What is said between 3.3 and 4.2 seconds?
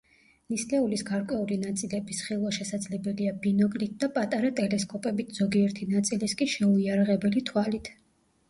ბინოკლით და